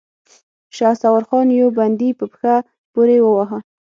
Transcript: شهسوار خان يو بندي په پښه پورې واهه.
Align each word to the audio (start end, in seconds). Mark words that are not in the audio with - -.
شهسوار 0.77 1.23
خان 1.29 1.47
يو 1.59 1.67
بندي 1.77 2.09
په 2.19 2.25
پښه 2.31 2.55
پورې 2.93 3.17
واهه. 3.21 3.59